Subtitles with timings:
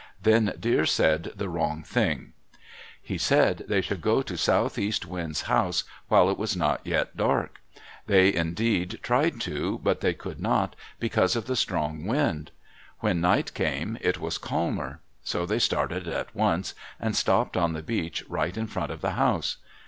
[0.23, 2.33] Then Deer said the wrong thing.
[2.99, 7.61] He said they should go to Southeast Wind's house while it was not yet dark.
[8.07, 12.49] They indeed tried to, but they could not, because of the strong wind.
[13.01, 15.01] When night came, it was calmer.
[15.23, 19.11] So they started at once, and stopped on the beach right in front of the
[19.11, 19.57] house.